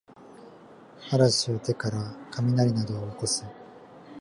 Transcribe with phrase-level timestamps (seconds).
[1.11, 3.45] 嵐や手からかみなりなどをおこす